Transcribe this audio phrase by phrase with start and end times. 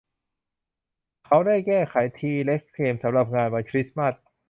[1.25, 4.13] เขาได้แก้ไขทีเร็กซ์เกมสำหรับงานวันคริสต์มาส